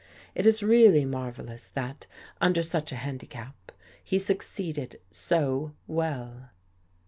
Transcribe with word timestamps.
It 0.33 0.47
is 0.47 0.63
really 0.63 1.05
marvelous 1.05 1.67
that, 1.67 2.07
under 2.41 2.63
such 2.63 2.91
a 2.91 2.95
handicap, 2.95 3.71
he 4.03 4.17
succeeded 4.17 4.99
so 5.11 5.75
well." 5.85 6.49